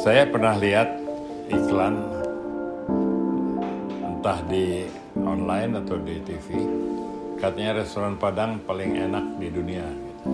Saya 0.00 0.24
pernah 0.24 0.56
lihat 0.56 0.96
iklan 1.52 2.00
entah 4.00 4.40
di 4.48 4.88
online 5.12 5.76
atau 5.76 6.00
di 6.00 6.16
TV, 6.24 6.56
katanya 7.36 7.84
restoran 7.84 8.16
Padang 8.16 8.64
paling 8.64 8.96
enak 8.96 9.36
di 9.36 9.52
dunia. 9.52 9.84
Gitu. 9.84 10.32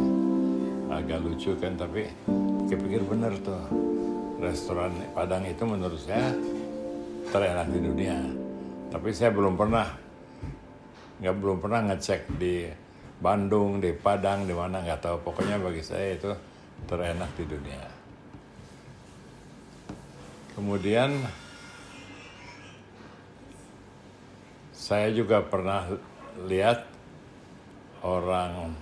Agak 0.86 1.18
lucu 1.18 1.50
kan, 1.58 1.74
tapi 1.74 2.06
pikir-pikir 2.62 3.10
bener 3.10 3.34
tuh. 3.42 3.58
Restoran 4.38 4.94
Padang 5.10 5.42
itu 5.42 5.66
menurut 5.66 5.98
saya 5.98 6.30
terenak 7.34 7.66
di 7.66 7.82
dunia. 7.82 8.22
Tapi 8.94 9.10
saya 9.10 9.34
belum 9.34 9.58
pernah, 9.58 9.90
nggak 11.18 11.36
belum 11.42 11.58
pernah 11.58 11.90
ngecek 11.90 12.38
di 12.38 12.70
Bandung, 13.18 13.82
di 13.82 13.90
Padang, 13.98 14.46
di 14.46 14.54
mana 14.54 14.78
nggak 14.86 15.02
tahu. 15.02 15.26
Pokoknya 15.26 15.58
bagi 15.58 15.82
saya 15.82 16.14
itu 16.14 16.30
terenak 16.86 17.34
di 17.34 17.50
dunia. 17.50 17.95
Kemudian 20.56 21.20
saya 24.72 25.12
juga 25.12 25.44
pernah 25.44 25.84
lihat 26.48 26.88
orang 28.00 28.72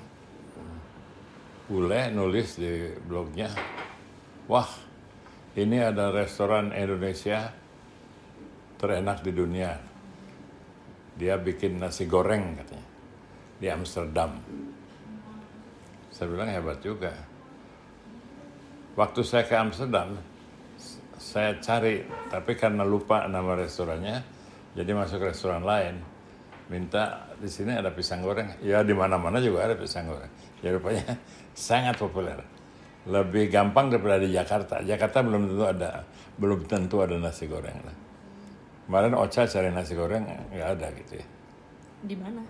bule 1.66 2.14
nulis 2.14 2.62
di 2.62 2.94
blognya, 3.02 3.50
wah 4.46 4.70
ini 5.58 5.82
ada 5.82 6.14
restoran 6.14 6.70
Indonesia 6.70 7.50
terenak 8.78 9.26
di 9.26 9.34
dunia. 9.34 9.74
Dia 11.18 11.34
bikin 11.42 11.82
nasi 11.82 12.06
goreng 12.06 12.54
katanya 12.54 12.86
di 13.58 13.66
Amsterdam. 13.66 14.38
Saya 16.14 16.26
bilang 16.30 16.54
hebat 16.54 16.78
juga. 16.78 17.10
Waktu 18.94 19.26
saya 19.26 19.42
ke 19.42 19.58
Amsterdam, 19.58 20.33
saya 21.24 21.56
cari, 21.56 22.04
tapi 22.28 22.52
karena 22.52 22.84
lupa 22.84 23.24
nama 23.24 23.56
restorannya, 23.56 24.20
jadi 24.76 24.92
masuk 24.92 25.24
restoran 25.24 25.64
lain. 25.64 25.96
Minta 26.68 27.32
di 27.40 27.48
sini 27.48 27.72
ada 27.72 27.88
pisang 27.96 28.20
goreng. 28.20 28.60
Ya 28.60 28.84
di 28.84 28.92
mana-mana 28.92 29.40
juga 29.40 29.64
ada 29.64 29.72
pisang 29.72 30.04
goreng. 30.04 30.28
Ya 30.60 30.76
rupanya 30.76 31.16
sangat 31.56 31.96
populer. 31.96 32.44
Lebih 33.08 33.48
gampang 33.48 33.88
daripada 33.88 34.20
di 34.20 34.36
Jakarta. 34.36 34.84
Jakarta 34.84 35.24
belum 35.24 35.48
tentu 35.48 35.64
ada, 35.64 36.04
belum 36.36 36.60
tentu 36.68 37.00
ada 37.00 37.16
nasi 37.16 37.48
goreng. 37.48 37.76
Kemarin 38.84 39.16
Ocha 39.16 39.48
cari 39.48 39.72
nasi 39.72 39.96
goreng 39.96 40.28
nggak 40.28 40.68
ada 40.76 40.86
gitu 40.92 41.20
ya. 41.20 41.26
Di 42.04 42.16
mana? 42.20 42.40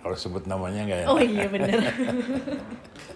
Kalau 0.00 0.16
sebut 0.16 0.44
namanya 0.48 0.88
nggak 0.88 1.00
ya. 1.04 1.06
Oh 1.08 1.20
iya 1.20 1.44
bener. 1.48 1.80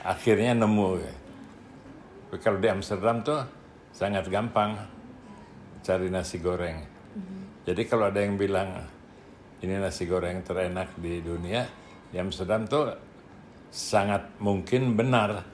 Akhirnya 0.00 0.56
nemu. 0.56 0.88
Tapi 2.30 2.38
kalau 2.40 2.58
di 2.62 2.68
Amsterdam 2.70 3.20
tuh 3.20 3.40
sangat 3.90 4.30
gampang 4.30 4.78
cari 5.82 6.08
nasi 6.08 6.38
goreng. 6.38 6.78
Jadi 7.66 7.82
kalau 7.84 8.08
ada 8.08 8.22
yang 8.24 8.40
bilang 8.40 8.80
ini 9.60 9.76
nasi 9.76 10.08
goreng 10.08 10.40
terenak 10.40 10.96
di 10.96 11.20
dunia, 11.20 11.68
di 12.08 12.16
Amsterdam 12.16 12.64
tuh 12.64 12.88
sangat 13.70 14.40
mungkin 14.42 14.96
benar 14.96 15.44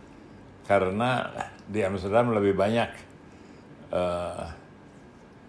karena 0.65 1.29
di 1.67 1.83
Amsterdam 1.83 2.33
lebih 2.33 2.55
banyak 2.55 2.91
uh, 3.91 4.47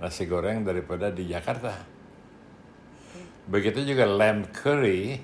nasi 0.02 0.26
goreng 0.26 0.66
daripada 0.66 1.14
di 1.14 1.30
Jakarta. 1.30 1.74
Begitu 3.48 3.94
juga 3.94 4.04
lamb 4.04 4.50
curry, 4.52 5.22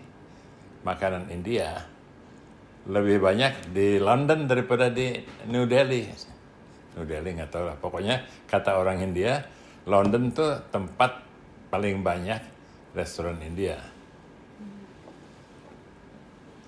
makanan 0.88 1.28
India, 1.28 1.84
lebih 2.84 3.24
banyak 3.24 3.72
di 3.72 3.96
London 3.96 4.44
daripada 4.44 4.92
di 4.92 5.16
New 5.48 5.64
Delhi. 5.64 6.04
New 7.00 7.06
Delhi 7.08 7.32
nggak 7.40 7.52
tahu 7.52 7.64
lah. 7.64 7.78
Pokoknya 7.80 8.28
kata 8.46 8.76
orang 8.76 9.00
India, 9.00 9.40
London 9.88 10.36
tuh 10.36 10.60
tempat 10.68 11.24
paling 11.72 12.04
banyak 12.04 12.42
restoran 12.92 13.40
India. 13.40 13.80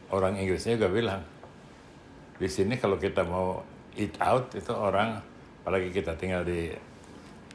Orang 0.10 0.40
Inggrisnya 0.40 0.80
juga 0.80 0.90
bilang, 0.94 1.22
di 2.40 2.48
sini 2.48 2.80
kalau 2.80 2.96
kita 2.96 3.28
mau 3.28 3.60
eat 4.00 4.16
out 4.24 4.56
itu 4.56 4.72
orang, 4.72 5.20
apalagi 5.62 5.92
kita 5.92 6.16
tinggal 6.16 6.48
di 6.48 6.72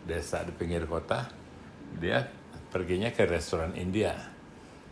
desa 0.05 0.45
di 0.45 0.53
pinggir 0.53 0.85
kota, 0.85 1.29
dia 1.97 2.29
perginya 2.69 3.09
ke 3.09 3.25
restoran 3.25 3.73
India. 3.73 4.13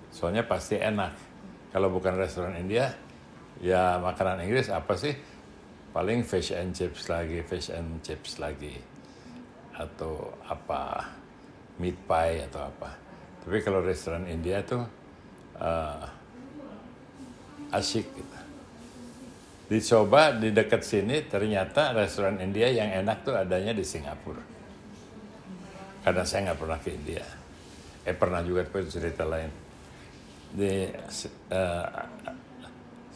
Soalnya 0.08 0.48
pasti 0.48 0.80
enak. 0.80 1.28
Kalau 1.68 1.92
bukan 1.92 2.16
restoran 2.16 2.56
India, 2.56 2.88
ya 3.58 3.98
makanan 4.02 4.46
Inggris 4.46 4.70
apa 4.70 4.94
sih? 4.94 5.14
Paling 5.91 6.22
fish 6.22 6.54
and 6.54 6.76
chips 6.76 7.10
lagi, 7.10 7.42
fish 7.42 7.72
and 7.74 7.98
chips 8.04 8.38
lagi. 8.38 8.76
Atau 9.74 10.34
apa, 10.46 11.06
meat 11.78 11.96
pie 12.06 12.44
atau 12.46 12.66
apa. 12.66 12.91
Tapi 13.42 13.58
kalau 13.64 13.80
restoran 13.80 14.28
India 14.28 14.60
tuh 14.62 14.84
uh, 15.58 16.04
asyik 17.72 18.06
gitu. 18.14 18.36
Dicoba 19.69 20.32
di 20.32 20.48
dekat 20.48 20.80
sini 20.80 21.28
ternyata 21.28 21.92
restoran 21.92 22.40
India 22.40 22.72
yang 22.72 22.88
enak 23.04 23.20
tuh 23.20 23.36
adanya 23.36 23.76
di 23.76 23.84
Singapura. 23.84 24.40
Karena 26.04 26.25
saya 26.25 26.48
nggak 26.48 26.58
pernah 26.60 26.78
ke 26.80 26.90
India. 26.92 27.25
Eh 28.00 28.16
pernah 28.16 28.40
juga 28.40 28.64
tapi 28.64 28.88
cerita 28.88 29.28
lain. 29.28 29.52
Di 30.48 30.88
uh, 31.52 31.84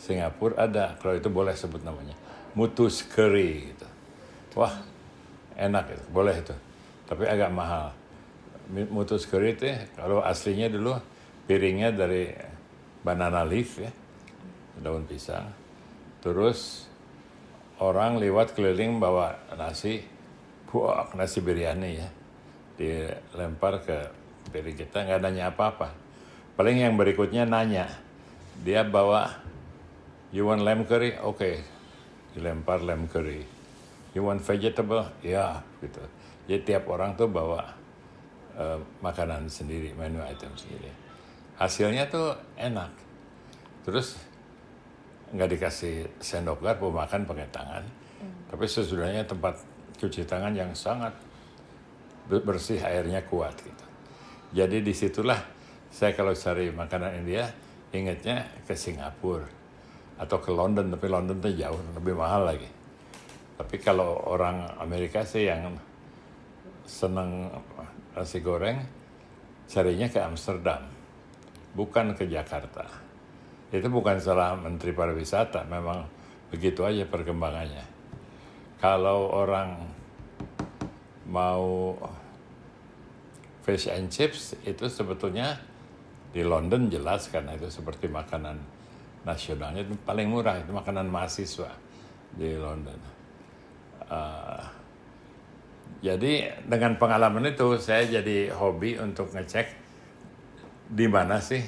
Singapura 0.02 0.66
ada, 0.66 0.98
kalau 0.98 1.14
itu 1.14 1.30
boleh 1.30 1.54
sebut 1.54 1.78
namanya, 1.86 2.18
mutus 2.58 3.06
curry 3.06 3.70
gitu. 3.70 3.86
Wah, 4.58 4.82
enak 5.54 5.94
itu, 5.94 6.04
boleh 6.10 6.42
itu. 6.42 6.54
Tapi 7.06 7.22
agak 7.30 7.54
mahal. 7.54 7.94
Mutus 8.90 9.30
curry 9.30 9.54
itu 9.54 9.70
kalau 9.94 10.18
aslinya 10.18 10.66
dulu 10.66 10.98
piringnya 11.46 11.94
dari 11.94 12.34
banana 13.06 13.46
leaf 13.46 13.78
ya, 13.78 13.94
daun 14.82 15.06
pisang. 15.06 15.54
Terus 16.18 16.90
orang 17.78 18.18
lewat 18.18 18.58
keliling 18.58 18.98
bawa 18.98 19.38
nasi, 19.54 20.02
buah 20.66 21.14
nasi 21.14 21.38
biryani 21.38 21.90
ya, 22.02 22.08
dilempar 22.74 23.86
ke 23.86 23.98
piring 24.50 24.78
kita 24.82 25.06
nggak 25.06 25.22
nanya 25.22 25.54
apa-apa. 25.54 25.94
Paling 26.58 26.90
yang 26.90 26.98
berikutnya 26.98 27.46
nanya, 27.46 27.86
dia 28.66 28.82
bawa 28.82 29.30
You 30.32 30.48
want 30.48 30.64
lamb 30.64 30.88
curry? 30.88 31.12
Oke. 31.20 31.36
Okay. 31.36 31.54
Dilempar 32.32 32.80
lamb 32.80 33.04
curry. 33.04 33.44
You 34.16 34.24
want 34.24 34.40
vegetable? 34.40 35.04
Ya, 35.20 35.60
gitu. 35.84 36.00
Jadi 36.48 36.72
tiap 36.72 36.88
orang 36.88 37.12
tuh 37.20 37.28
bawa 37.28 37.68
uh, 38.56 38.80
makanan 39.04 39.52
sendiri, 39.52 39.92
menu 39.92 40.24
item 40.24 40.56
sendiri. 40.56 40.88
Hasilnya 41.60 42.08
tuh 42.08 42.32
enak. 42.56 42.88
Terus 43.84 44.16
nggak 45.36 45.52
dikasih 45.52 46.08
sendok 46.16 46.64
garpu 46.64 46.88
makan 46.88 47.28
pakai 47.28 47.48
tangan. 47.52 47.84
Hmm. 47.84 48.32
Tapi 48.48 48.64
sesudahnya 48.64 49.28
tempat 49.28 49.60
cuci 50.00 50.24
tangan 50.24 50.56
yang 50.56 50.72
sangat 50.72 51.12
bersih 52.32 52.80
airnya 52.80 53.20
kuat 53.28 53.52
gitu. 53.60 53.86
Jadi 54.56 54.80
di 54.80 54.96
situlah 54.96 55.40
saya 55.92 56.16
kalau 56.16 56.32
cari 56.32 56.72
makanan 56.72 57.20
India 57.20 57.52
ingatnya 57.92 58.48
ke 58.64 58.72
Singapura 58.72 59.61
atau 60.22 60.38
ke 60.38 60.54
London 60.54 60.94
tapi 60.94 61.10
London 61.10 61.42
tuh 61.42 61.50
jauh 61.50 61.82
lebih 61.98 62.14
mahal 62.14 62.46
lagi. 62.46 62.70
Tapi 63.58 63.76
kalau 63.82 64.22
orang 64.30 64.78
Amerika 64.78 65.26
sih 65.26 65.50
yang 65.50 65.74
seneng 66.86 67.50
nasi 68.14 68.38
goreng 68.38 68.78
carinya 69.66 70.06
ke 70.06 70.22
Amsterdam 70.22 70.86
bukan 71.74 72.14
ke 72.14 72.30
Jakarta. 72.30 72.86
Itu 73.72 73.88
bukan 73.88 74.20
salah 74.22 74.54
Menteri 74.54 74.92
Pariwisata 74.94 75.64
memang 75.66 76.06
begitu 76.52 76.84
aja 76.84 77.08
perkembangannya. 77.08 77.88
Kalau 78.78 79.32
orang 79.32 79.80
mau 81.26 81.96
fish 83.64 83.88
and 83.88 84.12
chips 84.12 84.58
itu 84.68 84.90
sebetulnya 84.90 85.56
di 86.34 86.44
London 86.44 86.92
jelas 86.92 87.30
karena 87.32 87.56
itu 87.56 87.72
seperti 87.72 88.10
makanan 88.10 88.81
nasionalnya 89.22 89.86
itu 89.86 89.94
paling 90.02 90.26
murah 90.26 90.58
itu 90.58 90.70
makanan 90.74 91.06
mahasiswa 91.06 91.70
di 92.34 92.58
London. 92.58 92.98
Uh, 94.10 94.62
jadi 96.02 96.58
dengan 96.66 96.98
pengalaman 96.98 97.46
itu 97.46 97.78
saya 97.78 98.02
jadi 98.02 98.50
hobi 98.50 98.98
untuk 98.98 99.30
ngecek 99.30 99.70
di 100.90 101.06
mana 101.06 101.38
sih 101.38 101.62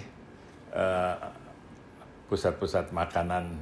pusat-pusat 2.26 2.90
uh, 2.90 2.94
makanan, 2.98 3.54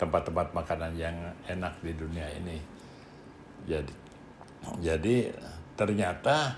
tempat-tempat 0.00 0.56
makanan 0.56 0.96
yang 0.96 1.16
enak 1.44 1.76
di 1.84 1.92
dunia 1.92 2.24
ini. 2.32 2.56
Jadi, 3.68 3.92
jadi 4.80 5.16
ternyata 5.76 6.56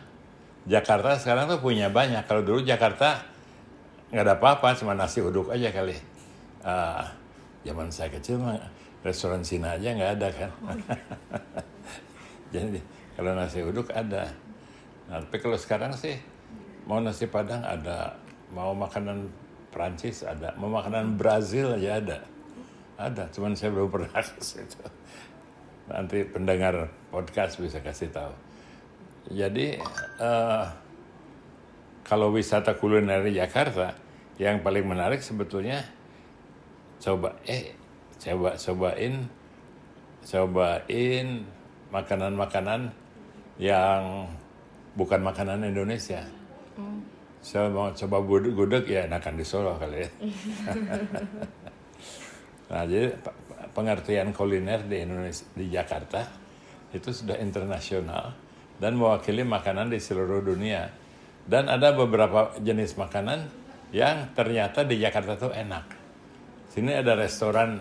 Jakarta 0.70 1.18
sekarang 1.18 1.50
tuh 1.50 1.58
punya 1.58 1.90
banyak. 1.90 2.22
Kalau 2.30 2.46
dulu 2.46 2.62
Jakarta 2.62 3.26
nggak 4.14 4.22
ada 4.22 4.34
apa-apa, 4.38 4.78
cuma 4.78 4.94
nasi 4.94 5.18
uduk 5.18 5.50
aja 5.50 5.74
kali 5.74 5.98
uh, 6.64 7.04
zaman 7.66 7.88
saya 7.90 8.10
kecil 8.14 8.40
mah 8.40 8.58
restoran 9.02 9.44
Cina 9.44 9.74
aja 9.76 9.94
nggak 9.94 10.12
ada 10.18 10.28
kan. 10.32 10.50
Jadi 12.54 12.80
kalau 13.18 13.34
nasi 13.34 13.60
uduk 13.62 13.90
ada. 13.92 14.30
Nah, 15.08 15.18
tapi 15.24 15.36
kalau 15.40 15.56
sekarang 15.56 15.92
sih 15.96 16.16
mau 16.88 17.00
nasi 17.00 17.28
padang 17.28 17.60
ada, 17.64 18.16
mau 18.52 18.72
makanan 18.72 19.28
Prancis 19.68 20.24
ada, 20.24 20.56
mau 20.56 20.72
makanan 20.72 21.20
Brazil 21.20 21.76
aja 21.76 22.00
ada. 22.00 22.18
Ada, 22.98 23.30
cuman 23.30 23.54
saya 23.54 23.70
belum 23.70 23.90
pernah 23.94 24.10
ke 24.10 24.42
situ. 24.42 24.82
Nanti 25.86 26.26
pendengar 26.26 26.90
podcast 27.14 27.62
bisa 27.62 27.78
kasih 27.78 28.10
tahu. 28.10 28.34
Jadi 29.28 29.76
uh, 30.18 30.64
kalau 32.08 32.32
wisata 32.32 32.74
kuliner 32.80 33.20
di 33.20 33.36
Jakarta 33.36 33.92
yang 34.40 34.64
paling 34.64 34.88
menarik 34.88 35.20
sebetulnya 35.20 35.84
coba 36.98 37.30
eh 37.46 37.74
coba 38.18 38.58
cobain 38.58 39.14
cobain 40.26 41.28
makanan-makanan 41.88 42.92
yang 43.58 44.28
bukan 44.94 45.20
makanan 45.22 45.66
Indonesia. 45.66 46.22
Saya 47.38 47.70
mau 47.70 47.90
coba 47.94 48.16
gudeg 48.26 48.84
ya 48.86 49.06
enakan 49.06 49.34
di 49.38 49.44
Solo 49.46 49.78
kali 49.78 50.04
ya. 50.04 50.10
nah 52.68 52.84
jadi 52.84 53.16
pengertian 53.72 54.34
kuliner 54.36 54.84
di 54.84 55.00
Indonesia 55.00 55.46
di 55.56 55.66
Jakarta 55.72 56.26
itu 56.92 57.08
sudah 57.08 57.40
internasional 57.40 58.36
dan 58.78 58.94
mewakili 58.94 59.42
makanan 59.46 59.90
di 59.90 59.98
seluruh 59.98 60.42
dunia. 60.42 60.90
Dan 61.48 61.72
ada 61.72 61.96
beberapa 61.96 62.52
jenis 62.60 62.94
makanan 63.00 63.48
yang 63.96 64.36
ternyata 64.36 64.84
di 64.84 65.00
Jakarta 65.00 65.40
tuh 65.40 65.52
enak. 65.56 65.97
Sini 66.78 66.94
ada 66.94 67.18
restoran. 67.18 67.74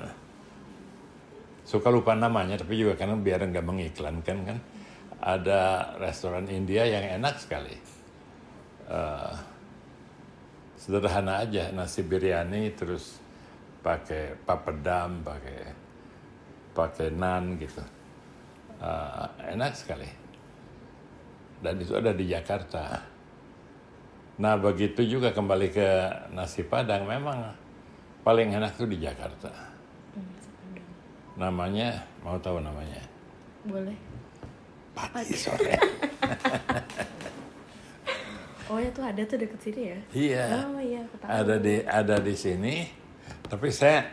Suka 1.62 1.94
lupa 1.94 2.18
namanya 2.18 2.58
tapi 2.58 2.82
juga 2.82 2.98
karena 2.98 3.14
biar 3.14 3.46
nggak 3.46 3.62
mengiklankan 3.62 4.38
kan. 4.42 4.58
Ada 5.22 5.94
restoran 6.02 6.50
India 6.50 6.82
yang 6.82 7.22
enak 7.22 7.38
sekali. 7.38 7.78
Uh, 8.90 9.38
sederhana 10.82 11.46
aja 11.46 11.70
nasi 11.78 12.02
biryani 12.02 12.74
terus 12.74 13.22
pakai 13.86 14.34
papedam 14.42 15.22
pakai 15.22 15.60
pakai 16.74 17.14
nan 17.14 17.62
gitu. 17.62 17.86
Uh, 18.82 19.30
enak 19.46 19.78
sekali. 19.78 20.10
Dan 21.62 21.86
itu 21.86 21.94
ada 21.94 22.18
di 22.18 22.34
Jakarta. 22.34 22.98
Nah 24.42 24.58
begitu 24.58 25.06
juga 25.06 25.30
kembali 25.30 25.70
ke 25.70 25.90
nasi 26.34 26.66
padang 26.66 27.06
memang 27.06 27.67
paling 28.28 28.52
enak 28.52 28.76
tuh 28.76 28.92
di 28.92 29.00
Jakarta. 29.00 29.48
Namanya 31.40 31.96
mau 32.20 32.36
tahu 32.36 32.60
namanya? 32.60 33.00
Boleh. 33.64 33.96
Pati 34.92 35.32
sore. 35.32 35.72
Oh 38.68 38.76
ya 38.84 38.92
tuh 38.92 39.00
ada 39.00 39.24
tuh 39.24 39.40
deket 39.40 39.60
sini 39.64 39.82
ya? 39.96 40.00
Iya. 40.12 40.46
Oh 40.68 40.76
iya 40.84 41.00
ada 41.24 41.56
di 41.56 41.80
ada 41.88 42.20
di 42.20 42.36
sini 42.36 42.84
tapi 43.48 43.72
saya 43.72 44.04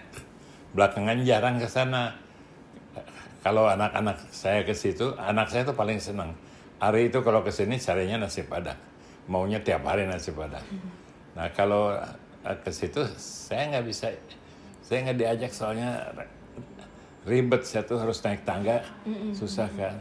belakangan 0.71 1.27
jarang 1.27 1.59
ke 1.59 1.67
sana. 1.67 2.15
Kalau 3.43 3.67
anak-anak 3.67 4.31
saya 4.31 4.63
ke 4.63 4.71
situ 4.71 5.11
anak 5.19 5.51
saya 5.51 5.67
tuh 5.67 5.75
paling 5.75 5.99
senang. 5.99 6.39
Hari 6.79 7.11
itu 7.11 7.19
kalau 7.27 7.43
ke 7.43 7.51
sini 7.51 7.83
carinya 7.83 8.31
nasi 8.31 8.47
padang. 8.47 8.79
Maunya 9.27 9.59
tiap 9.59 9.83
hari 9.91 10.07
nasi 10.07 10.31
padang. 10.31 10.63
Nah 11.35 11.51
kalau 11.51 11.91
ke 12.45 12.71
situ 12.71 13.01
saya 13.17 13.73
nggak 13.73 13.87
bisa 13.89 14.13
saya 14.85 14.99
nggak 15.09 15.19
diajak 15.19 15.53
soalnya 15.57 16.13
ribet 17.25 17.65
saya 17.65 17.83
tuh 17.89 17.99
harus 18.01 18.21
naik 18.21 18.45
tangga. 18.45 18.85
Mm 19.05 19.13
-mm. 19.13 19.33
susah 19.33 19.69
kan? 19.73 19.97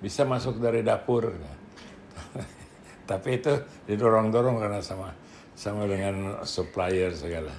Bisa 0.00 0.24
masuk 0.24 0.58
dari 0.58 0.80
dapur. 0.80 1.30
Tapi 3.10 3.28
itu 3.38 3.52
didorong-dorong 3.86 4.56
karena 4.58 4.80
sama 4.80 5.12
sama 5.52 5.84
dengan 5.84 6.42
supplier 6.48 7.12
segala. 7.12 7.52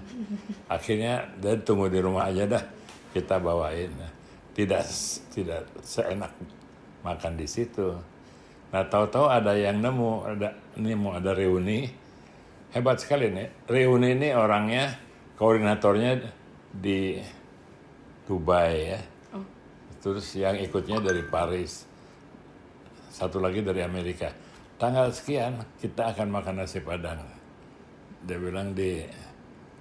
Akhirnya 0.65 1.30
dia 1.38 1.56
tunggu 1.62 1.88
di 1.94 2.01
rumah 2.01 2.27
aja 2.27 2.50
dah 2.50 2.63
kita 3.13 3.38
bawain. 3.38 3.94
Tidak 4.53 4.83
tidak 5.30 5.62
seenak 5.85 6.33
makan 7.06 7.38
di 7.38 7.45
situ. 7.45 7.94
Nah 8.74 8.83
tahu-tahu 8.89 9.30
ada 9.30 9.53
yang 9.53 9.77
nemu 9.77 10.12
ada 10.25 10.50
ini 10.81 10.97
mau 10.97 11.13
ada 11.13 11.38
reuni 11.38 11.85
hebat 12.74 12.98
sekali 12.98 13.30
nih 13.30 13.70
reuni 13.70 14.18
ini 14.18 14.34
orangnya 14.34 14.98
koordinatornya 15.38 16.25
di 16.74 17.22
Dubai 18.25 18.74
ya. 18.90 19.00
Oh. 19.38 19.46
Terus 20.02 20.25
yang 20.34 20.58
ikutnya 20.58 20.98
dari 21.04 21.22
Paris. 21.22 21.86
Satu 23.14 23.38
lagi 23.38 23.62
dari 23.62 23.86
Amerika. 23.86 24.34
Tanggal 24.81 25.14
sekian 25.14 25.62
kita 25.78 26.18
akan 26.18 26.34
makan 26.34 26.66
nasi 26.66 26.81
padang. 26.81 27.22
Dia 28.25 28.42
bilang 28.42 28.74
di 28.74 29.06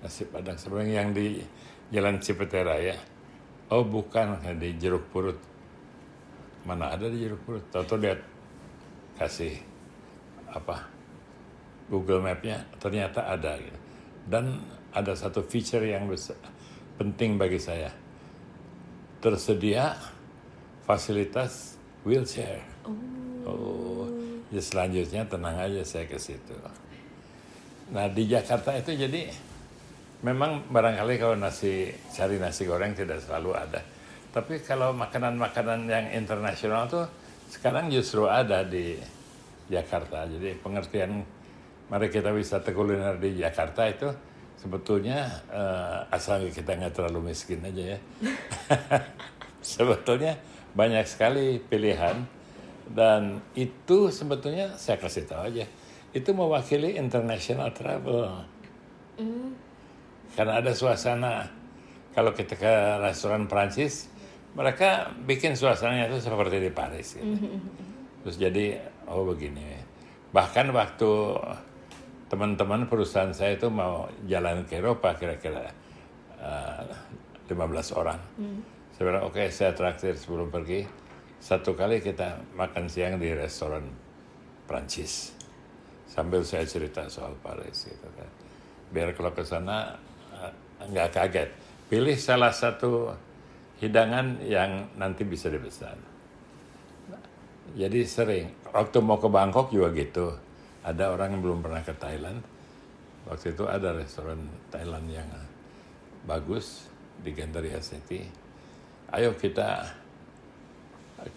nasi 0.04 0.28
padang. 0.28 0.60
Sebenarnya 0.60 1.06
yang 1.06 1.16
di 1.16 1.40
Jalan 1.88 2.20
Cipetera 2.20 2.76
ya. 2.76 2.98
Oh 3.72 3.88
bukan 3.88 4.36
di 4.60 4.76
Jeruk 4.76 5.08
Purut. 5.08 5.38
Mana 6.68 6.92
ada 6.92 7.08
di 7.08 7.24
Jeruk 7.24 7.40
Purut? 7.48 7.64
Tahu 7.72 7.96
lihat 7.96 8.20
kasih 9.16 9.56
apa 10.52 10.91
Google 11.90 12.22
Mapnya 12.22 12.66
ternyata 12.78 13.26
ada 13.26 13.58
gitu. 13.58 13.78
dan 14.28 14.62
ada 14.92 15.16
satu 15.16 15.42
feature 15.42 15.88
yang 15.88 16.06
besar, 16.06 16.38
penting 17.00 17.40
bagi 17.40 17.58
saya 17.58 17.90
tersedia 19.22 19.94
fasilitas 20.82 21.78
wheelchair. 22.02 22.58
Oh. 22.82 23.46
oh. 23.46 24.04
Ya 24.52 24.60
selanjutnya 24.60 25.24
tenang 25.24 25.56
aja 25.56 25.80
saya 25.86 26.04
ke 26.04 26.18
situ. 26.18 26.52
Nah 27.94 28.10
di 28.10 28.28
Jakarta 28.28 28.76
itu 28.76 28.92
jadi 28.92 29.32
memang 30.26 30.68
barangkali 30.68 31.14
kalau 31.16 31.38
nasi 31.38 31.88
cari 32.12 32.36
nasi 32.36 32.68
goreng 32.68 32.92
tidak 32.92 33.22
selalu 33.24 33.56
ada. 33.56 33.80
Tapi 34.34 34.60
kalau 34.60 34.92
makanan-makanan 34.92 35.88
yang 35.88 36.06
internasional 36.12 36.90
tuh 36.90 37.06
sekarang 37.48 37.88
justru 37.88 38.28
ada 38.28 38.66
di 38.66 38.98
Jakarta. 39.72 40.28
Jadi 40.28 40.58
pengertian 40.60 41.24
mari 41.92 42.08
kita 42.08 42.32
wisata 42.32 42.72
kuliner 42.72 43.20
di 43.20 43.36
Jakarta 43.36 43.84
itu 43.84 44.08
sebetulnya 44.56 45.28
uh, 45.52 46.08
asal 46.08 46.48
kita 46.48 46.72
nggak 46.72 46.96
terlalu 46.96 47.36
miskin 47.36 47.60
aja 47.60 47.92
ya. 47.92 47.98
sebetulnya 49.60 50.40
banyak 50.72 51.04
sekali 51.04 51.60
pilihan 51.60 52.24
dan 52.88 53.44
itu 53.52 54.08
sebetulnya 54.08 54.72
saya 54.80 54.96
kasih 54.96 55.28
tahu 55.28 55.52
aja 55.52 55.68
itu 56.16 56.30
mewakili 56.32 56.96
international 56.96 57.76
travel. 57.76 58.40
Mm. 59.20 59.52
Karena 60.32 60.64
ada 60.64 60.72
suasana 60.72 61.44
kalau 62.16 62.32
kita 62.32 62.56
ke 62.56 62.72
restoran 63.04 63.44
Prancis 63.44 64.08
mereka 64.56 65.12
bikin 65.28 65.52
suasananya 65.60 66.08
itu 66.08 66.24
seperti 66.24 66.56
di 66.56 66.72
Paris 66.72 67.20
gitu. 67.20 67.28
Mm 67.28 67.36
-hmm. 67.36 67.60
Terus 68.24 68.36
jadi 68.40 68.64
oh 69.12 69.28
begini. 69.28 69.76
Bahkan 70.32 70.72
waktu 70.72 71.12
teman-teman 72.32 72.88
perusahaan 72.88 73.28
saya 73.36 73.60
itu 73.60 73.68
mau 73.68 74.08
jalan 74.24 74.64
ke 74.64 74.80
Eropa 74.80 75.12
kira-kira 75.20 75.68
uh, 76.40 76.80
eh, 77.44 77.52
15 77.52 78.00
orang. 78.00 78.16
Hmm. 78.40 78.64
Saya 78.96 79.04
bilang 79.12 79.28
oke 79.28 79.36
okay, 79.36 79.52
saya 79.52 79.76
traktir 79.76 80.16
sebelum 80.16 80.48
pergi. 80.48 80.88
Satu 81.36 81.76
kali 81.76 82.00
kita 82.00 82.40
makan 82.56 82.88
siang 82.88 83.20
di 83.20 83.36
restoran 83.36 83.84
Prancis 84.64 85.36
sambil 86.08 86.40
saya 86.40 86.64
cerita 86.64 87.04
soal 87.12 87.36
Paris 87.44 87.84
gitu 87.84 88.08
kan. 88.16 88.30
Biar 88.88 89.12
kalau 89.12 89.36
ke 89.36 89.44
sana 89.44 89.92
uh, 90.32 90.52
nggak 90.88 91.12
kaget. 91.12 91.50
Pilih 91.92 92.16
salah 92.16 92.56
satu 92.56 93.12
hidangan 93.84 94.40
yang 94.40 94.88
nanti 94.96 95.28
bisa 95.28 95.52
dipesan. 95.52 96.00
Jadi 97.76 98.08
sering. 98.08 98.48
Waktu 98.72 99.04
mau 99.04 99.20
ke 99.20 99.28
Bangkok 99.28 99.68
juga 99.68 99.92
gitu 99.92 100.32
ada 100.82 101.14
orang 101.14 101.38
yang 101.38 101.42
belum 101.42 101.58
pernah 101.62 101.82
ke 101.82 101.94
Thailand. 101.94 102.42
Waktu 103.26 103.54
itu 103.54 103.64
ada 103.70 103.94
restoran 103.94 104.50
Thailand 104.74 105.06
yang 105.06 105.30
bagus 106.26 106.90
di 107.22 107.30
Gandaria 107.30 107.78
City. 107.78 108.26
Ayo 109.14 109.38
kita 109.38 109.86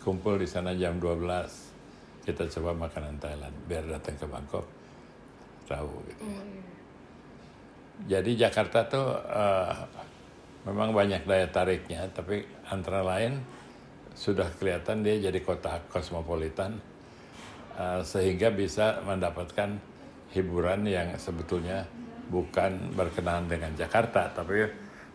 kumpul 0.01 0.41
di 0.41 0.49
sana 0.49 0.73
jam 0.73 0.97
12. 0.97 2.25
Kita 2.25 2.49
coba 2.57 2.89
makanan 2.89 3.21
Thailand 3.21 3.53
biar 3.69 3.85
datang 3.85 4.17
ke 4.17 4.25
Bangkok 4.25 4.65
tahu 5.69 5.93
gitu. 6.09 6.25
Mm. 6.25 6.61
Jadi 8.05 8.31
Jakarta 8.37 8.85
tuh 8.89 9.07
uh, 9.17 9.73
memang 10.65 10.91
banyak 10.91 11.25
daya 11.25 11.47
tariknya, 11.49 12.09
tapi 12.11 12.43
antara 12.69 13.05
lain 13.05 13.39
sudah 14.15 14.47
kelihatan 14.57 15.03
dia 15.03 15.19
jadi 15.19 15.39
kota 15.43 15.83
kosmopolitan 15.91 16.79
Eh, 17.75 18.01
sehingga 18.07 18.55
bisa 18.55 19.03
mendapatkan 19.03 19.67
hiburan 20.31 20.87
yang 20.87 21.11
sebetulnya 21.19 21.83
bukan 22.31 22.95
berkenaan 22.95 23.51
dengan 23.51 23.75
Jakarta 23.75 24.31
tapi 24.31 24.63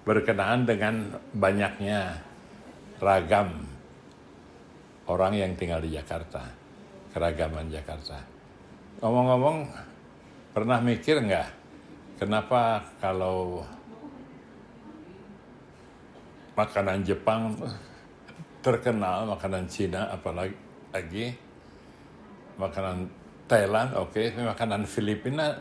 berkenaan 0.04 0.68
dengan 0.68 1.08
banyaknya 1.32 2.20
ragam 3.00 3.64
orang 5.08 5.32
yang 5.40 5.52
tinggal 5.56 5.80
di 5.80 5.96
Jakarta, 5.96 6.52
keragaman 7.16 7.72
Jakarta. 7.72 8.20
Ngomong-ngomong, 9.00 9.58
pernah 10.52 10.84
mikir 10.84 11.16
nggak 11.16 11.48
kenapa 12.20 12.84
kalau 13.00 13.64
makanan 16.60 17.08
Jepang 17.08 17.56
terkenal, 18.60 19.24
makanan 19.32 19.64
Cina 19.64 20.12
apalagi 20.12 20.52
lagi, 20.92 21.32
makanan 22.60 23.08
Thailand 23.48 23.96
oke, 23.96 24.20
tapi 24.20 24.44
makanan 24.44 24.84
Filipina 24.84 25.56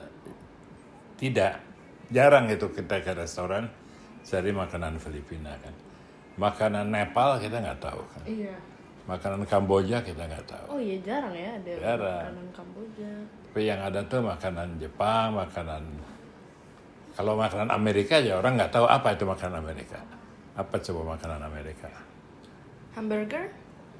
tidak. 1.15 1.57
Jarang 2.11 2.49
itu 2.51 2.67
kita 2.73 2.99
ke 3.05 3.15
restoran 3.15 3.69
cari 4.25 4.51
makanan 4.51 4.99
Filipina 4.99 5.55
kan. 5.63 5.73
Makanan 6.37 6.91
Nepal 6.91 7.39
kita 7.39 7.63
nggak 7.63 7.79
tahu 7.79 8.01
kan. 8.13 8.23
Iya. 8.27 8.55
Makanan 9.09 9.41
Kamboja 9.47 10.03
kita 10.05 10.27
nggak 10.27 10.45
tahu. 10.45 10.65
Oh 10.77 10.79
iya 10.79 10.97
jarang 11.01 11.33
ya 11.33 11.49
ada 11.57 11.71
Jarang. 11.81 12.23
makanan 12.29 12.47
Kamboja. 12.53 13.11
Tapi 13.49 13.61
yang 13.65 13.81
ada 13.81 13.99
tuh 14.05 14.21
makanan 14.21 14.69
Jepang, 14.77 15.27
makanan 15.33 15.83
kalau 17.17 17.33
makanan 17.35 17.69
Amerika 17.73 18.15
ya 18.21 18.37
orang 18.37 18.55
nggak 18.55 18.71
tahu 18.71 18.85
apa 18.85 19.17
itu 19.17 19.25
makanan 19.25 19.65
Amerika. 19.65 19.99
Apa 20.53 20.75
coba 20.77 21.17
makanan 21.17 21.41
Amerika? 21.41 21.89
Hamburger? 22.93 23.49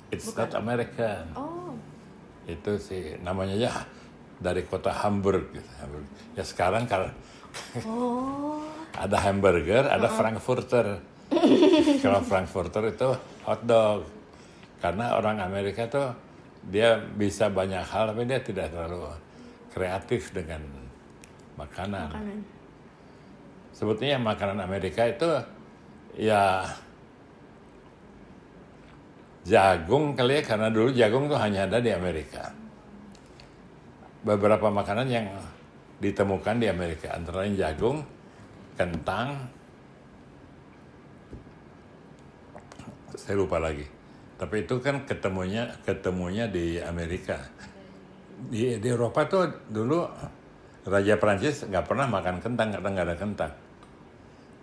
It's 0.10 0.30
not 0.34 0.54
American. 0.58 1.30
Oh. 1.38 1.74
Itu 2.50 2.82
sih 2.82 3.22
namanya 3.22 3.54
ya 3.54 3.74
dari 4.42 4.66
kota 4.66 4.90
Hamburg. 4.90 5.54
Gitu. 5.54 5.72
Hamburg. 5.78 6.06
Ya 6.34 6.44
sekarang 6.44 6.90
kalau 6.90 7.10
Oh. 7.82 8.62
ada 8.94 9.18
hamburger, 9.18 9.90
ada 9.90 10.06
frankfurter. 10.06 11.02
kalau 12.04 12.22
frankfurter 12.22 12.94
itu 12.94 13.10
hot 13.46 13.62
dog. 13.66 14.06
Karena 14.82 15.18
orang 15.18 15.42
Amerika 15.42 15.90
tuh 15.90 16.14
dia 16.66 16.98
bisa 16.98 17.50
banyak 17.50 17.84
hal 17.84 18.14
tapi 18.14 18.30
dia 18.30 18.40
tidak 18.42 18.70
terlalu 18.70 19.10
kreatif 19.74 20.30
dengan 20.30 20.62
makanan. 21.58 22.10
Makanan. 22.12 22.40
Sebetulnya 23.74 24.18
makanan 24.20 24.60
Amerika 24.60 25.08
itu 25.08 25.30
ya 26.20 26.68
jagung 29.50 30.14
kali 30.14 30.40
ya 30.40 30.42
karena 30.46 30.70
dulu 30.70 30.94
jagung 30.94 31.26
tuh 31.26 31.40
hanya 31.42 31.66
ada 31.66 31.82
di 31.82 31.90
Amerika. 31.90 32.54
Beberapa 34.22 34.70
makanan 34.70 35.08
yang 35.10 35.26
ditemukan 35.98 36.62
di 36.62 36.70
Amerika 36.70 37.18
antara 37.18 37.44
lain 37.44 37.58
jagung, 37.58 38.06
kentang, 38.78 39.50
saya 43.18 43.36
lupa 43.36 43.58
lagi. 43.58 43.84
Tapi 44.40 44.64
itu 44.64 44.80
kan 44.80 45.04
ketemunya 45.04 45.68
ketemunya 45.84 46.48
di 46.48 46.80
Amerika. 46.80 47.42
Di, 48.40 48.80
di 48.80 48.88
Eropa 48.88 49.28
tuh 49.28 49.52
dulu 49.68 50.08
Raja 50.88 51.20
Prancis 51.20 51.68
nggak 51.68 51.86
pernah 51.92 52.08
makan 52.08 52.40
kentang 52.40 52.72
karena 52.72 52.88
nggak 52.88 53.08
ada 53.12 53.18
kentang. 53.20 53.54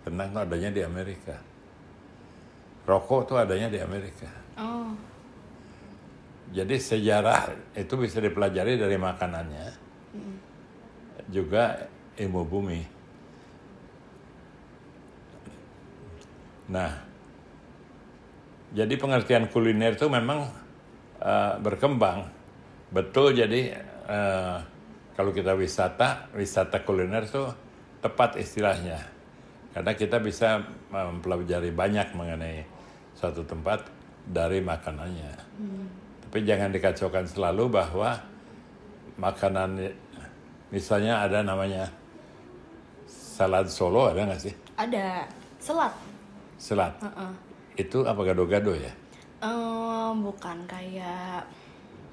Kentang 0.01 0.27
tuh 0.33 0.41
adanya 0.41 0.69
di 0.73 0.81
Amerika. 0.81 1.37
Rokok 2.87 3.21
tuh 3.27 3.35
adanya 3.35 3.67
di 3.67 3.83
Amerika. 3.83 4.31
Oh. 4.55 4.95
Jadi 6.55 6.79
sejarah 6.79 7.51
itu 7.75 7.93
bisa 7.99 8.23
dipelajari 8.23 8.79
dari 8.79 8.95
makanannya. 8.95 9.67
Juga 11.27 11.83
ilmu 12.15 12.41
bumi. 12.47 12.81
Nah, 16.71 16.91
jadi 18.71 18.93
pengertian 18.95 19.51
kuliner 19.51 19.99
itu 19.99 20.07
memang 20.07 20.47
eh, 21.19 21.53
berkembang. 21.59 22.31
Betul 22.87 23.35
jadi 23.35 23.75
eh, 24.07 24.57
kalau 25.19 25.35
kita 25.35 25.59
wisata, 25.59 26.31
wisata 26.31 26.87
kuliner 26.87 27.27
itu 27.27 27.51
tepat 27.99 28.39
istilahnya. 28.39 29.03
Karena 29.75 29.91
kita 29.91 30.23
bisa 30.23 30.63
mempelajari 30.87 31.75
banyak 31.75 32.15
mengenai 32.15 32.76
suatu 33.17 33.41
tempat 33.41 33.81
dari 34.29 34.61
makanannya. 34.61 35.33
Tapi 36.21 36.37
jangan 36.45 36.69
dikacaukan 36.69 37.25
selalu 37.25 37.65
bahwa 37.73 38.13
makanan 39.17 39.89
misalnya 40.69 41.25
ada 41.25 41.41
namanya 41.41 41.89
salad 43.09 43.65
Solo 43.65 44.13
ada 44.13 44.29
nggak 44.29 44.41
sih? 44.45 44.53
Ada 44.77 45.25
selat. 45.57 45.93
Selat. 46.61 46.93
Heeh. 47.01 47.33
Itu 47.81 48.05
apa 48.05 48.21
gado-gado 48.21 48.77
ya? 48.77 48.93
Em, 49.41 50.13
bukan 50.21 50.57
kayak 50.69 51.41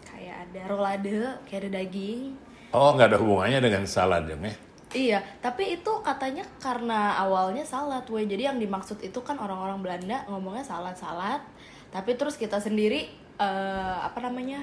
kayak 0.04 0.36
ada 0.48 0.62
rolade, 0.72 1.20
kayak 1.44 1.68
ada 1.68 1.70
daging. 1.80 2.32
Oh, 2.72 2.96
nggak 2.96 3.12
ada 3.12 3.18
hubungannya 3.20 3.60
dengan 3.60 3.84
salad 3.84 4.24
dong 4.24 4.44
ya? 4.44 4.56
Iya, 4.94 5.18
tapi 5.42 5.74
itu 5.74 5.92
katanya 6.06 6.46
karena 6.62 7.18
awalnya 7.18 7.66
salad, 7.66 8.06
weh. 8.06 8.22
Jadi 8.30 8.46
yang 8.46 8.62
dimaksud 8.62 9.02
itu 9.02 9.18
kan 9.26 9.34
orang-orang 9.42 9.82
Belanda 9.82 10.22
ngomongnya 10.30 10.62
salad-salad, 10.62 11.42
tapi 11.90 12.14
terus 12.14 12.38
kita 12.38 12.62
sendiri 12.62 13.10
eh, 13.42 13.96
apa 13.98 14.22
namanya 14.22 14.62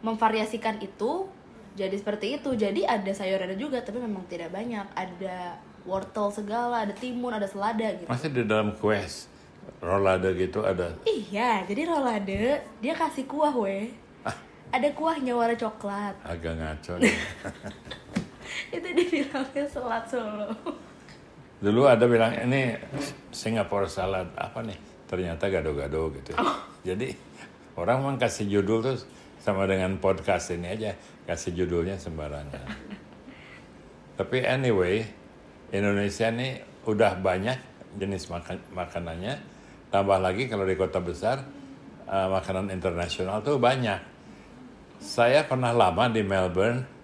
memvariasikan 0.00 0.80
itu 0.80 1.28
jadi 1.76 1.92
seperti 1.92 2.40
itu. 2.40 2.56
Jadi 2.56 2.88
ada 2.88 3.12
sayurannya 3.12 3.60
juga, 3.60 3.84
tapi 3.84 4.00
memang 4.00 4.24
tidak 4.24 4.56
banyak. 4.56 4.88
Ada 4.96 5.60
wortel 5.84 6.32
segala, 6.32 6.88
ada 6.88 6.96
timun, 6.96 7.36
ada 7.36 7.44
selada 7.44 7.92
gitu. 7.92 8.08
Masih 8.08 8.32
di 8.32 8.48
dalam 8.48 8.72
kue 8.80 8.96
rolade 9.84 10.32
gitu 10.34 10.64
ada 10.64 10.90
Iya, 11.04 11.62
jadi 11.68 11.86
rolade 11.86 12.64
dia 12.80 12.94
kasih 12.96 13.28
kuah, 13.28 13.52
weh. 13.52 13.92
Ada 14.68 14.92
kuahnya 14.92 15.32
warna 15.32 15.56
coklat. 15.56 16.12
agak 16.24 16.60
ngaco. 16.60 17.00
nih. 17.00 17.16
itu 18.72 18.88
dibilangnya 18.92 19.64
selat 19.68 20.04
Solo. 20.08 20.52
Dulu 21.58 21.90
ada 21.90 22.06
bilang 22.06 22.30
ini 22.38 22.78
Singapore 23.34 23.90
salad 23.90 24.30
apa 24.38 24.62
nih? 24.62 24.78
Ternyata 25.10 25.50
gado-gado 25.50 26.14
gitu. 26.14 26.38
Jadi 26.86 27.10
orang 27.74 28.04
memang 28.04 28.18
kasih 28.20 28.46
judul 28.46 28.84
tuh 28.84 28.98
sama 29.42 29.66
dengan 29.66 29.96
podcast 29.98 30.54
ini 30.54 30.70
aja 30.70 30.94
kasih 31.26 31.54
judulnya 31.58 31.98
sembarangan. 31.98 32.68
Tapi 34.18 34.38
anyway, 34.42 35.06
Indonesia 35.70 36.30
ini 36.30 36.58
udah 36.86 37.18
banyak 37.18 37.58
jenis 37.98 38.30
makan 38.30 38.58
makanannya. 38.74 39.34
Tambah 39.88 40.18
lagi 40.20 40.46
kalau 40.46 40.68
di 40.68 40.76
kota 40.76 41.00
besar 41.00 41.42
eh, 42.06 42.28
makanan 42.28 42.70
internasional 42.70 43.40
tuh 43.42 43.56
banyak. 43.58 43.98
Saya 44.98 45.46
pernah 45.46 45.70
lama 45.70 46.10
di 46.10 46.26
Melbourne, 46.26 46.97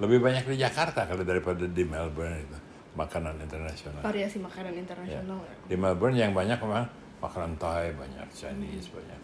lebih 0.00 0.18
banyak 0.18 0.48
di 0.48 0.56
Jakarta 0.56 1.04
kalau 1.04 1.20
daripada 1.22 1.68
di 1.68 1.84
Melbourne 1.84 2.40
itu 2.40 2.58
makanan 2.96 3.36
internasional. 3.38 4.00
Variasi 4.02 4.40
makanan 4.40 4.72
Ya. 4.74 4.80
internasional. 4.82 5.38
Di 5.68 5.76
Melbourne 5.76 6.16
yang 6.16 6.32
banyak 6.32 6.58
memang 6.58 6.88
makanan 7.20 7.54
Thai, 7.60 7.92
banyak 7.94 8.26
Chinese, 8.32 8.88
banyak. 8.90 9.20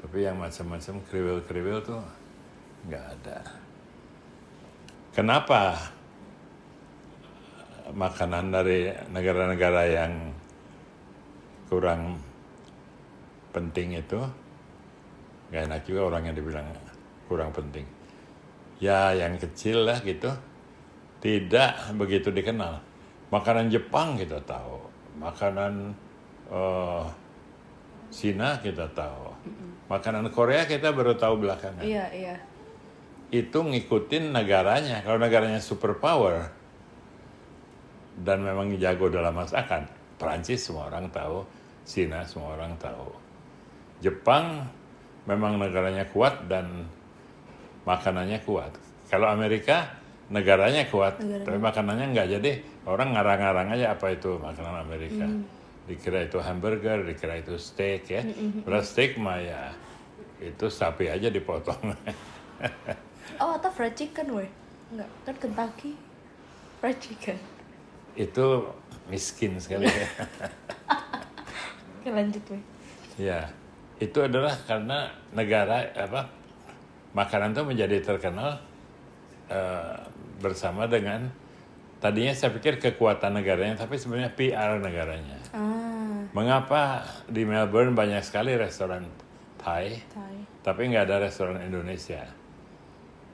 Tapi 0.00 0.18
yang 0.24 0.40
macam-macam 0.40 0.94
kriwil-kriwil 1.06 1.78
tuh 1.84 2.00
nggak 2.88 3.04
ada. 3.04 3.38
Kenapa 5.12 5.76
makanan 7.92 8.52
dari 8.52 8.92
negara-negara 9.10 9.82
yang 9.88 10.12
kurang 11.68 12.16
penting 13.52 13.98
itu 13.98 14.20
nggak 15.48 15.62
enak 15.68 15.80
juga 15.84 16.00
orang 16.12 16.32
yang 16.32 16.36
dibilang 16.36 16.68
kurang 17.28 17.52
penting. 17.52 17.97
Ya 18.78 19.10
yang 19.14 19.38
kecil 19.42 19.86
lah 19.86 19.98
gitu 20.06 20.30
tidak 21.18 21.94
begitu 21.98 22.30
dikenal. 22.30 22.78
Makanan 23.28 23.68
Jepang 23.68 24.16
kita 24.16 24.40
tahu, 24.46 24.80
makanan 25.20 25.92
eh, 26.48 27.04
Cina 28.08 28.56
kita 28.64 28.88
tahu, 28.96 29.36
makanan 29.92 30.32
Korea 30.32 30.64
kita 30.64 30.96
baru 30.96 31.12
tahu 31.12 31.44
belakangan. 31.44 31.84
Iya, 31.84 32.08
iya. 32.14 32.36
Itu 33.28 33.60
ngikutin 33.68 34.32
negaranya. 34.32 35.04
Kalau 35.04 35.20
negaranya 35.20 35.60
superpower 35.60 36.48
dan 38.24 38.40
memang 38.40 38.72
jago 38.80 39.12
dalam 39.12 39.36
masakan, 39.36 39.84
Prancis 40.16 40.64
semua 40.64 40.88
orang 40.88 41.12
tahu, 41.12 41.44
Cina 41.84 42.24
semua 42.24 42.56
orang 42.56 42.72
tahu. 42.80 43.12
Jepang 44.00 44.64
memang 45.28 45.60
negaranya 45.60 46.08
kuat 46.08 46.48
dan 46.48 46.88
makanannya 47.88 48.44
kuat. 48.44 48.76
Kalau 49.08 49.32
Amerika 49.32 49.88
negaranya 50.28 50.84
kuat, 50.92 51.16
Negaranya. 51.16 51.46
tapi 51.48 51.56
makanannya 51.56 52.06
enggak. 52.12 52.28
Jadi 52.36 52.50
orang 52.84 53.16
ngarang-ngarang 53.16 53.68
aja 53.72 53.96
apa 53.96 54.12
itu 54.12 54.36
makanan 54.36 54.84
Amerika. 54.84 55.24
Dikira 55.88 56.28
itu 56.28 56.36
hamburger, 56.36 57.00
dikira 57.00 57.40
itu 57.40 57.56
steak 57.56 58.04
ya. 58.12 58.20
Padahal 58.60 58.84
steak 58.84 59.16
mah 59.16 59.40
ya 59.40 59.72
itu 60.38 60.68
sapi 60.68 61.08
aja 61.08 61.32
dipotong. 61.32 61.80
Oh, 63.38 63.54
atau 63.54 63.68
fried 63.70 63.92
chicken, 63.92 64.34
weh. 64.34 64.48
Enggak, 64.90 65.06
kan 65.22 65.36
Kentucky. 65.36 65.92
Fried 66.80 66.96
chicken. 66.98 67.36
itu 68.16 68.66
miskin 69.06 69.60
sekali 69.60 69.84
ya. 69.86 70.08
Oke, 72.00 72.08
lanjut, 72.08 72.42
weh. 72.50 72.62
ya. 73.20 73.46
itu 73.98 74.18
adalah 74.22 74.54
karena 74.64 75.10
negara 75.30 75.90
apa 75.92 76.30
makanan 77.12 77.52
itu 77.52 77.62
menjadi 77.64 77.96
terkenal 78.00 78.60
eh, 79.48 79.96
bersama 80.38 80.86
dengan 80.86 81.28
tadinya 81.98 82.30
saya 82.30 82.54
pikir 82.54 82.78
kekuatan 82.78 83.34
negaranya 83.34 83.84
tapi 83.84 83.98
sebenarnya 83.98 84.32
PR 84.32 84.78
negaranya. 84.78 85.38
Ah, 85.50 86.22
Mengapa 86.30 87.02
di 87.26 87.42
Melbourne 87.42 87.96
banyak 87.96 88.20
sekali 88.20 88.54
restoran 88.54 89.08
Thai 89.58 89.96
Thai. 90.12 90.34
tapi 90.62 90.92
nggak 90.92 91.04
ada 91.08 91.26
restoran 91.26 91.58
Indonesia? 91.58 92.22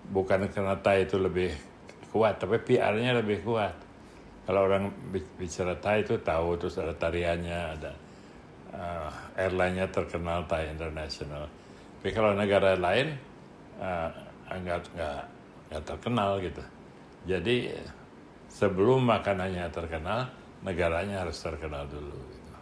Bukan 0.05 0.49
karena 0.49 0.77
Thai 0.79 1.05
itu 1.05 1.17
lebih 1.17 1.51
kuat, 2.13 2.39
tapi 2.39 2.61
PR-nya 2.61 3.17
lebih 3.19 3.43
kuat. 3.43 3.75
Kalau 4.45 4.69
orang 4.69 4.93
bi- 5.09 5.25
bicara 5.41 5.75
Thai 5.77 6.05
itu 6.05 6.21
tahu 6.21 6.55
terus 6.57 6.77
ada 6.77 6.93
tariannya, 6.93 7.61
ada 7.75 7.93
uh, 8.71 9.11
airline-nya 9.35 9.89
terkenal 9.89 10.45
Thai 10.45 10.71
International. 10.71 11.49
Tapi 12.01 12.13
kalau 12.13 12.37
negara 12.37 12.77
lain 12.77 13.17
uh, 13.81 14.11
nggak 14.51 14.81
nggak 14.95 15.21
nggak 15.71 15.83
terkenal 15.87 16.39
gitu. 16.43 16.63
Jadi 17.25 17.73
sebelum 18.51 19.03
makanannya 19.09 19.67
terkenal, 19.73 20.29
negaranya 20.61 21.25
harus 21.25 21.41
terkenal 21.41 21.89
dulu. 21.89 22.15
Gitu. 22.15 22.53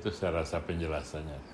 Itu 0.00 0.08
saya 0.12 0.44
rasa 0.44 0.60
penjelasannya. 0.60 1.53